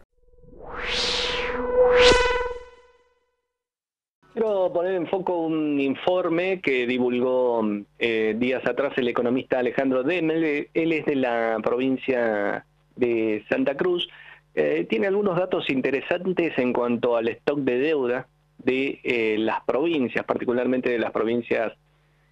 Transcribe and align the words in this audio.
Quiero 4.33 4.73
poner 4.73 4.95
en 4.95 5.09
foco 5.09 5.41
un 5.41 5.81
informe 5.81 6.61
que 6.61 6.87
divulgó 6.87 7.65
eh, 7.99 8.37
días 8.39 8.65
atrás 8.65 8.93
el 8.97 9.09
economista 9.09 9.59
Alejandro 9.59 10.05
Demel. 10.05 10.69
Él 10.73 10.93
es 10.93 11.05
de 11.07 11.17
la 11.17 11.59
provincia 11.65 12.65
de 12.95 13.45
Santa 13.49 13.77
Cruz. 13.77 14.09
Eh, 14.55 14.87
tiene 14.89 15.09
algunos 15.09 15.37
datos 15.37 15.69
interesantes 15.69 16.57
en 16.59 16.73
cuanto 16.73 17.17
al 17.17 17.27
stock 17.27 17.59
de 17.59 17.79
deuda 17.81 18.29
de 18.59 19.01
eh, 19.03 19.35
las 19.37 19.65
provincias, 19.65 20.25
particularmente 20.25 20.91
de 20.91 21.01
las 21.01 21.11
provincias 21.11 21.73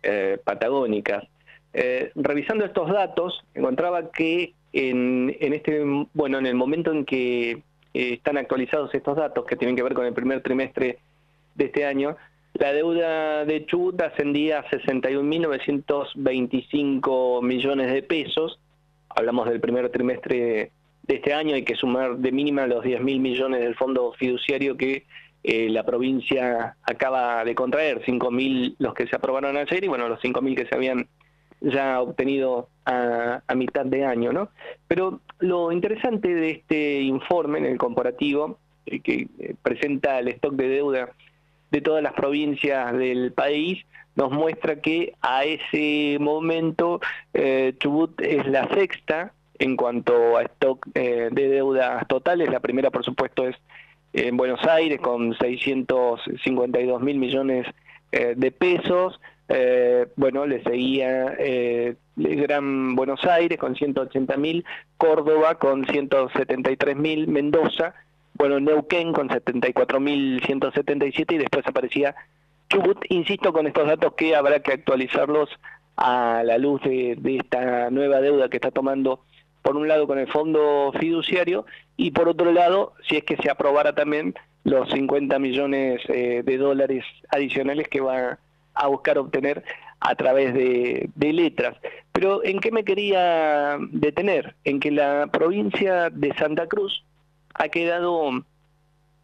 eh, 0.04 0.38
patagónicas. 0.42 1.24
Eh, 1.72 2.12
revisando 2.14 2.64
estos 2.64 2.88
datos, 2.90 3.44
encontraba 3.54 4.12
que 4.12 4.54
en, 4.72 5.34
este, 5.40 5.82
bueno, 6.12 6.38
en 6.38 6.46
el 6.46 6.54
momento 6.54 6.92
en 6.92 7.04
que 7.04 7.50
eh, 7.50 7.62
están 7.92 8.36
actualizados 8.36 8.94
estos 8.94 9.16
datos, 9.16 9.44
que 9.46 9.56
tienen 9.56 9.74
que 9.76 9.82
ver 9.82 9.94
con 9.94 10.06
el 10.06 10.12
primer 10.12 10.40
trimestre 10.42 10.98
de 11.54 11.64
este 11.64 11.84
año, 11.84 12.16
la 12.54 12.72
deuda 12.72 13.44
de 13.44 13.66
Chubut 13.66 14.00
ascendía 14.00 14.60
a 14.60 14.64
61.925 14.70 17.42
millones 17.42 17.92
de 17.92 18.02
pesos. 18.02 18.60
Hablamos 19.08 19.48
del 19.48 19.60
primer 19.60 19.90
trimestre 19.90 20.70
de 21.02 21.14
este 21.14 21.34
año, 21.34 21.56
hay 21.56 21.64
que 21.64 21.74
sumar 21.74 22.18
de 22.18 22.30
mínima 22.30 22.68
los 22.68 22.84
10.000 22.84 23.18
millones 23.18 23.60
del 23.60 23.74
fondo 23.74 24.12
fiduciario 24.12 24.76
que 24.76 25.04
eh, 25.46 25.68
la 25.68 25.82
provincia 25.82 26.74
acaba 26.84 27.44
de 27.44 27.54
contraer 27.54 28.02
5.000 28.02 28.76
los 28.78 28.94
que 28.94 29.06
se 29.06 29.14
aprobaron 29.14 29.58
ayer 29.58 29.84
y 29.84 29.88
bueno, 29.88 30.08
los 30.08 30.18
5.000 30.20 30.56
que 30.56 30.64
se 30.64 30.74
habían 30.74 31.06
ya 31.60 32.00
obtenido 32.00 32.70
a, 32.86 33.42
mitad 33.54 33.84
de 33.84 34.06
año, 34.06 34.32
¿no? 34.32 34.48
Pero 34.88 35.20
lo 35.40 35.70
interesante 35.70 36.34
de 36.34 36.50
este 36.50 37.02
informe 37.02 37.58
en 37.58 37.66
el 37.66 37.76
comparativo, 37.76 38.58
eh, 38.86 39.00
que 39.00 39.28
eh, 39.38 39.54
presenta 39.62 40.18
el 40.18 40.28
stock 40.28 40.54
de 40.54 40.68
deuda 40.68 41.10
de 41.70 41.80
todas 41.82 42.02
las 42.02 42.14
provincias 42.14 42.96
del 42.96 43.32
país, 43.32 43.84
nos 44.16 44.32
muestra 44.32 44.80
que 44.80 45.12
a 45.20 45.44
ese 45.44 46.16
momento 46.20 47.00
Chubut 47.80 48.18
es 48.22 48.46
la 48.46 48.66
sexta 48.72 49.32
en 49.58 49.76
cuanto 49.76 50.38
a 50.38 50.42
stock 50.42 50.86
de 50.94 51.30
deudas 51.30 52.06
totales, 52.06 52.48
la 52.48 52.60
primera 52.60 52.90
por 52.90 53.04
supuesto 53.04 53.46
es 53.46 53.56
en 54.14 54.36
Buenos 54.36 54.64
Aires 54.64 55.00
con 55.00 55.36
652 55.36 57.02
mil 57.02 57.18
millones 57.18 57.66
eh, 58.12 58.34
de 58.36 58.52
pesos. 58.52 59.20
Eh, 59.48 60.06
bueno, 60.16 60.46
le 60.46 60.62
seguía 60.62 61.34
eh, 61.38 61.96
Gran 62.16 62.94
Buenos 62.94 63.24
Aires 63.24 63.58
con 63.58 63.74
180 63.74 64.36
mil, 64.36 64.64
Córdoba 64.96 65.56
con 65.56 65.84
173 65.84 66.96
mil, 66.96 67.26
Mendoza, 67.26 67.94
bueno, 68.34 68.60
Neuquén 68.60 69.12
con 69.12 69.28
74 69.28 69.98
mil 70.00 70.40
177 70.46 71.34
y 71.34 71.38
después 71.38 71.66
aparecía 71.66 72.14
Chubut. 72.70 73.04
Insisto 73.08 73.52
con 73.52 73.66
estos 73.66 73.88
datos 73.88 74.14
que 74.14 74.36
habrá 74.36 74.60
que 74.60 74.72
actualizarlos 74.72 75.50
a 75.96 76.42
la 76.44 76.56
luz 76.58 76.80
de 76.82 77.18
esta 77.40 77.90
nueva 77.90 78.20
deuda 78.20 78.48
que 78.48 78.56
está 78.56 78.70
tomando 78.70 79.20
por 79.64 79.76
un 79.76 79.88
lado 79.88 80.06
con 80.06 80.18
el 80.18 80.28
fondo 80.28 80.92
fiduciario 81.00 81.64
y 81.96 82.10
por 82.10 82.28
otro 82.28 82.52
lado, 82.52 82.92
si 83.08 83.16
es 83.16 83.24
que 83.24 83.38
se 83.38 83.50
aprobara 83.50 83.94
también 83.94 84.34
los 84.62 84.90
50 84.90 85.38
millones 85.38 86.02
eh, 86.08 86.42
de 86.44 86.58
dólares 86.58 87.02
adicionales 87.30 87.88
que 87.88 88.02
va 88.02 88.38
a 88.74 88.86
buscar 88.88 89.16
obtener 89.16 89.64
a 90.00 90.14
través 90.16 90.52
de, 90.52 91.08
letras. 91.16 91.78
Pero 92.12 92.44
¿en 92.44 92.60
qué 92.60 92.70
me 92.70 92.84
quería 92.84 93.78
detener? 93.90 94.54
En 94.64 94.80
que 94.80 94.90
la 94.90 95.28
provincia 95.28 96.10
de 96.10 96.34
Santa 96.34 96.66
Cruz 96.66 97.02
ha 97.54 97.68
quedado 97.68 98.44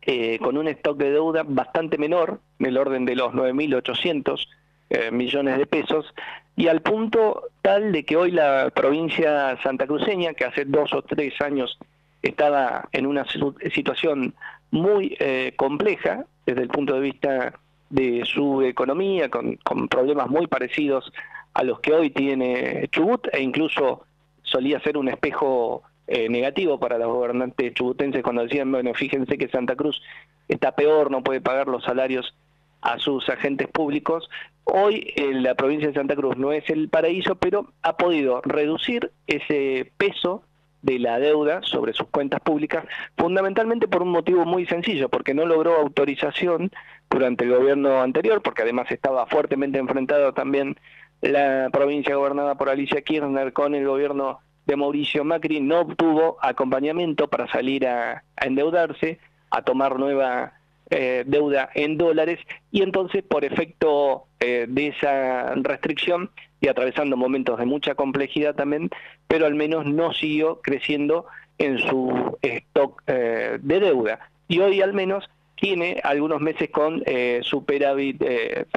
eh, 0.00 0.38
con 0.38 0.56
un 0.56 0.68
stock 0.68 0.96
de 0.96 1.10
deuda 1.10 1.44
bastante 1.46 1.98
menor, 1.98 2.40
en 2.58 2.66
el 2.66 2.78
orden 2.78 3.04
de 3.04 3.14
los 3.14 3.34
9.800 3.34 4.46
eh, 4.90 5.10
millones 5.10 5.56
de 5.56 5.66
pesos, 5.66 6.12
y 6.56 6.68
al 6.68 6.82
punto 6.82 7.44
tal 7.62 7.92
de 7.92 8.04
que 8.04 8.16
hoy 8.16 8.32
la 8.32 8.70
provincia 8.74 9.56
santacruceña, 9.62 10.34
que 10.34 10.44
hace 10.44 10.64
dos 10.64 10.92
o 10.92 11.02
tres 11.02 11.40
años 11.40 11.78
estaba 12.22 12.88
en 12.92 13.06
una 13.06 13.24
situación 13.72 14.34
muy 14.70 15.16
eh, 15.20 15.54
compleja 15.56 16.26
desde 16.44 16.62
el 16.62 16.68
punto 16.68 16.94
de 16.94 17.00
vista 17.00 17.54
de 17.88 18.24
su 18.24 18.62
economía, 18.62 19.30
con, 19.30 19.58
problemas 19.88 20.28
muy 20.28 20.46
parecidos 20.46 21.12
a 21.54 21.64
los 21.64 21.80
que 21.80 21.92
hoy 21.92 22.10
tiene 22.10 22.88
Chubut, 22.92 23.26
e 23.32 23.40
incluso 23.40 24.04
solía 24.42 24.80
ser 24.80 24.96
un 24.96 25.08
espejo 25.08 25.82
eh, 26.06 26.28
negativo 26.28 26.78
para 26.78 26.98
los 26.98 27.08
gobernantes 27.08 27.74
chubutenses 27.74 28.22
cuando 28.22 28.42
decían, 28.42 28.70
bueno, 28.70 28.92
fíjense 28.94 29.38
que 29.38 29.48
Santa 29.48 29.76
Cruz 29.76 30.02
está 30.48 30.72
peor, 30.72 31.10
no 31.10 31.22
puede 31.22 31.40
pagar 31.40 31.68
los 31.68 31.84
salarios 31.84 32.34
a 32.82 32.98
sus 32.98 33.28
agentes 33.28 33.68
públicos. 33.68 34.28
Hoy 34.64 35.12
en 35.16 35.42
la 35.42 35.54
provincia 35.54 35.88
de 35.88 35.94
Santa 35.94 36.16
Cruz 36.16 36.36
no 36.36 36.52
es 36.52 36.68
el 36.70 36.88
paraíso, 36.88 37.34
pero 37.36 37.72
ha 37.82 37.96
podido 37.96 38.40
reducir 38.42 39.10
ese 39.26 39.92
peso 39.96 40.44
de 40.82 40.98
la 40.98 41.18
deuda 41.18 41.60
sobre 41.62 41.92
sus 41.92 42.08
cuentas 42.08 42.40
públicas, 42.40 42.84
fundamentalmente 43.16 43.86
por 43.86 44.02
un 44.02 44.10
motivo 44.10 44.44
muy 44.44 44.66
sencillo, 44.66 45.08
porque 45.08 45.34
no 45.34 45.44
logró 45.44 45.76
autorización 45.76 46.70
durante 47.10 47.44
el 47.44 47.50
gobierno 47.50 48.00
anterior, 48.00 48.40
porque 48.42 48.62
además 48.62 48.90
estaba 48.90 49.26
fuertemente 49.26 49.78
enfrentado 49.78 50.32
también 50.32 50.76
la 51.20 51.68
provincia 51.70 52.14
gobernada 52.14 52.54
por 52.54 52.70
Alicia 52.70 53.02
Kirchner 53.02 53.52
con 53.52 53.74
el 53.74 53.86
gobierno 53.86 54.38
de 54.66 54.76
Mauricio 54.76 55.24
Macri, 55.24 55.60
no 55.60 55.80
obtuvo 55.80 56.38
acompañamiento 56.40 57.28
para 57.28 57.46
salir 57.48 57.86
a 57.86 58.22
endeudarse, 58.40 59.18
a 59.50 59.62
tomar 59.62 59.98
nueva 59.98 60.59
eh, 60.90 61.22
deuda 61.26 61.70
en 61.74 61.96
dólares 61.96 62.40
y 62.72 62.82
entonces 62.82 63.22
por 63.22 63.44
efecto 63.44 64.26
eh, 64.40 64.66
de 64.68 64.88
esa 64.88 65.54
restricción 65.54 66.30
y 66.60 66.68
atravesando 66.68 67.16
momentos 67.16 67.58
de 67.58 67.64
mucha 67.64 67.94
complejidad 67.94 68.56
también, 68.56 68.90
pero 69.28 69.46
al 69.46 69.54
menos 69.54 69.86
no 69.86 70.12
siguió 70.12 70.60
creciendo 70.60 71.26
en 71.58 71.78
su 71.78 72.36
stock 72.42 73.02
eh, 73.06 73.58
de 73.62 73.80
deuda. 73.80 74.18
Y 74.48 74.58
hoy 74.58 74.82
al 74.82 74.92
menos 74.92 75.30
tiene 75.54 76.00
algunos 76.02 76.40
meses 76.40 76.70
con 76.70 77.04
superávit 77.42 78.24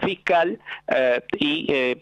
fiscal 0.03 0.59
y 1.39 1.95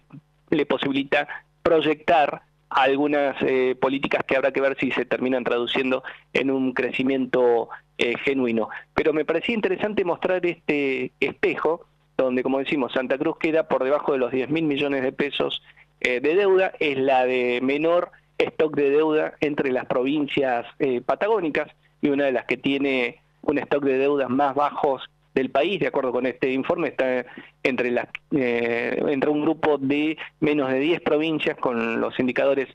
le 0.50 0.66
posibilita 0.66 1.28
proyectar 1.64 2.42
algunas 2.72 3.36
políticas 3.80 4.24
que 4.26 4.36
habrá 4.36 4.52
que 4.52 4.62
ver 4.62 4.78
si 4.80 4.92
se 4.92 5.06
terminan 5.06 5.44
traduciendo 5.44 6.04
en 6.34 6.50
un 6.50 6.74
crecimiento 6.74 7.70
eh, 8.04 8.18
genuino. 8.24 8.70
Pero 8.96 9.14
me 9.14 9.26
parecía 9.26 9.54
interesante 9.54 10.04
mostrar 10.04 10.44
este 10.44 11.12
espejo, 11.20 11.86
donde, 12.18 12.42
como 12.42 12.58
decimos, 12.58 12.94
Santa 12.94 13.16
Cruz 13.16 13.38
queda 13.38 13.68
por 13.68 13.84
debajo 13.84 14.14
de 14.14 14.18
los 14.18 14.32
10 14.32 14.50
mil 14.50 14.64
millones 14.64 15.04
de 15.04 15.12
pesos 15.12 15.62
eh, 16.00 16.20
de 16.20 16.36
deuda, 16.36 16.72
es 16.80 16.98
la 16.98 17.28
de 17.28 17.60
menor 17.62 18.10
stock 18.40 18.76
de 18.76 18.90
deuda 18.90 19.34
entre 19.40 19.72
las 19.72 19.86
provincias 19.86 20.66
eh, 20.80 21.02
patagónicas 21.02 21.70
y 22.02 22.10
una 22.10 22.26
de 22.26 22.32
las 22.32 22.46
que 22.46 22.58
tiene 22.58 23.22
un 23.44 23.60
stock 23.60 23.84
de 23.84 24.00
deudas 24.00 24.32
más 24.32 24.56
bajos 24.56 25.08
del 25.34 25.50
país, 25.50 25.80
de 25.80 25.88
acuerdo 25.88 26.12
con 26.12 26.26
este 26.26 26.52
informe, 26.52 26.90
está 26.90 27.26
entre, 27.64 27.92
las, 27.92 28.08
entre 28.32 29.30
un 29.30 29.42
grupo 29.42 29.78
de 29.78 30.18
menos 30.40 30.70
de 30.72 30.80
10 30.80 31.02
provincias 31.02 31.58
con 31.58 32.02
los 32.02 32.20
indicadores 32.20 32.68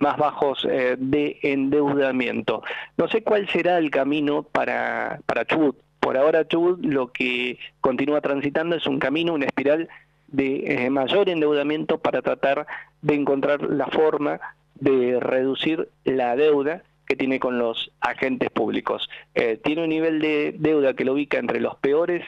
más 0.00 0.16
bajos 0.16 0.66
eh, 0.70 0.96
de 0.98 1.38
endeudamiento. 1.42 2.62
No 2.96 3.08
sé 3.08 3.22
cuál 3.22 3.48
será 3.48 3.78
el 3.78 3.90
camino 3.90 4.42
para, 4.42 5.20
para 5.26 5.44
Chubut. 5.44 5.76
Por 6.00 6.16
ahora 6.16 6.46
Chubut 6.46 6.84
lo 6.84 7.12
que 7.12 7.58
continúa 7.80 8.20
transitando 8.20 8.76
es 8.76 8.86
un 8.86 8.98
camino, 8.98 9.34
una 9.34 9.46
espiral 9.46 9.88
de 10.28 10.84
eh, 10.84 10.90
mayor 10.90 11.28
endeudamiento 11.28 11.98
para 11.98 12.22
tratar 12.22 12.66
de 13.02 13.14
encontrar 13.14 13.62
la 13.62 13.86
forma 13.86 14.40
de 14.76 15.18
reducir 15.20 15.88
la 16.04 16.36
deuda 16.36 16.82
que 17.08 17.16
tiene 17.16 17.40
con 17.40 17.58
los 17.58 17.90
agentes 18.00 18.50
públicos. 18.50 19.08
Eh, 19.34 19.58
tiene 19.62 19.84
un 19.84 19.88
nivel 19.88 20.20
de 20.20 20.54
deuda 20.58 20.94
que 20.94 21.04
lo 21.04 21.14
ubica 21.14 21.38
entre 21.38 21.60
los 21.60 21.76
peores 21.76 22.24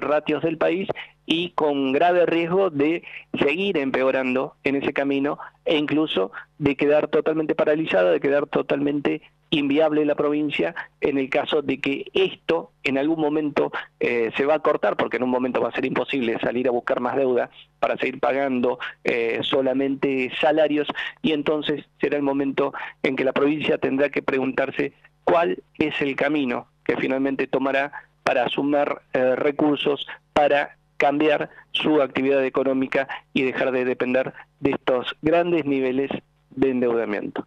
ratios 0.00 0.42
del 0.42 0.58
país 0.58 0.88
y 1.26 1.50
con 1.50 1.92
grave 1.92 2.26
riesgo 2.26 2.70
de 2.70 3.02
seguir 3.38 3.78
empeorando 3.78 4.56
en 4.64 4.76
ese 4.76 4.92
camino 4.92 5.38
e 5.64 5.76
incluso 5.76 6.32
de 6.58 6.76
quedar 6.76 7.08
totalmente 7.08 7.54
paralizada, 7.54 8.10
de 8.10 8.20
quedar 8.20 8.46
totalmente 8.46 9.22
inviable 9.52 10.04
la 10.06 10.14
provincia 10.14 10.74
en 11.00 11.18
el 11.18 11.28
caso 11.28 11.60
de 11.60 11.78
que 11.78 12.06
esto 12.14 12.72
en 12.82 12.96
algún 12.96 13.20
momento 13.20 13.70
eh, 14.00 14.32
se 14.36 14.46
va 14.46 14.54
a 14.54 14.60
cortar, 14.60 14.96
porque 14.96 15.18
en 15.18 15.22
un 15.22 15.30
momento 15.30 15.60
va 15.60 15.68
a 15.68 15.72
ser 15.72 15.84
imposible 15.84 16.38
salir 16.40 16.66
a 16.68 16.72
buscar 16.72 17.00
más 17.00 17.16
deuda 17.16 17.50
para 17.78 17.96
seguir 17.98 18.18
pagando 18.18 18.78
eh, 19.04 19.40
solamente 19.42 20.32
salarios 20.40 20.88
y 21.20 21.32
entonces 21.32 21.84
será 22.00 22.16
el 22.16 22.22
momento 22.22 22.72
en 23.02 23.14
que 23.14 23.24
la 23.24 23.32
provincia 23.32 23.76
tendrá 23.76 24.08
que 24.08 24.22
preguntarse 24.22 24.94
cuál 25.24 25.62
es 25.78 26.00
el 26.00 26.16
camino 26.16 26.68
que 26.82 26.96
finalmente 26.96 27.46
tomará 27.46 27.92
para 28.22 28.48
sumar 28.48 29.02
eh, 29.12 29.36
recursos 29.36 30.06
para 30.32 30.78
cambiar 30.96 31.50
su 31.72 32.00
actividad 32.00 32.42
económica 32.44 33.06
y 33.34 33.42
dejar 33.42 33.72
de 33.72 33.84
depender 33.84 34.32
de 34.60 34.70
estos 34.70 35.14
grandes 35.20 35.66
niveles 35.66 36.10
de 36.50 36.70
endeudamiento. 36.70 37.46